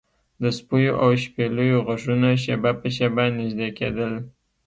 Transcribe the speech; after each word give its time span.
د 0.41 0.43
سپیو 0.57 0.93
او 1.03 1.09
شپېلیو 1.23 1.85
غږونه 1.87 2.29
شیبه 2.43 2.71
په 2.81 2.87
شیبه 2.95 3.23
نږدې 3.37 3.69
کیدل 3.77 4.13